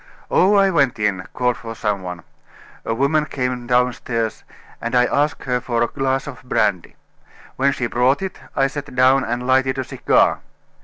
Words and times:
"Oh! 0.31 0.55
I 0.55 0.71
went 0.71 0.97
in; 0.97 1.27
called 1.31 1.57
for 1.57 1.75
some 1.75 2.01
one. 2.01 2.23
A 2.85 2.95
woman 2.95 3.27
came 3.27 3.67
downstairs, 3.67 4.43
and 4.81 4.95
I 4.95 5.05
asked 5.05 5.43
her 5.43 5.61
for 5.61 5.83
a 5.83 5.87
glass 5.87 6.25
of 6.25 6.41
brandy. 6.41 6.95
When 7.55 7.71
she 7.71 7.85
brought 7.85 8.23
it, 8.23 8.39
I 8.55 8.65
sat 8.65 8.95
down 8.95 9.23
and 9.23 9.45
lighted 9.45 9.77
a 9.77 9.83
cigar. 9.83 10.39